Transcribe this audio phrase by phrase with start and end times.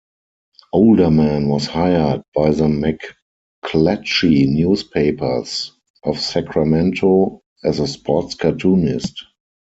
[0.73, 2.63] Olderman was hired by the
[3.63, 9.23] McClatchy Newspapers of Sacramento as a sports cartoonist.